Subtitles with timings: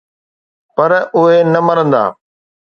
[0.75, 2.03] پر اهي نه مرندا